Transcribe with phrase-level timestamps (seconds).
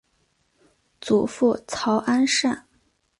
[0.99, 2.65] 祖父曹安善。